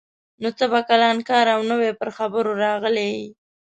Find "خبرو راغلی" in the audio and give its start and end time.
2.17-3.07